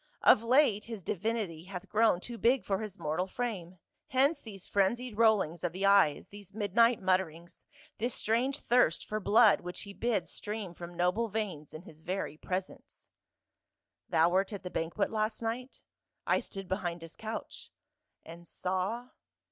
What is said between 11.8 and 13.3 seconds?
his very presence.""